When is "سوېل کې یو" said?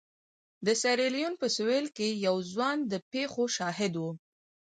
1.55-2.35